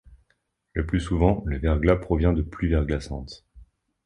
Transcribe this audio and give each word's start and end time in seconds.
Le 0.73 0.83
plus 0.87 0.99
souvent 0.99 1.43
le 1.45 1.59
verglas 1.59 1.97
provient 1.97 2.33
de 2.33 2.41
pluie 2.41 2.69
verglaçante. 2.69 3.45